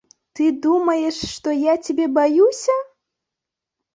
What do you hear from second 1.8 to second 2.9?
цябе баюся!